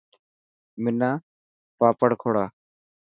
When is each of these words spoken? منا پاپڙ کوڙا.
منا 0.81 1.09
پاپڙ 1.79 2.09
کوڙا. 2.21 2.45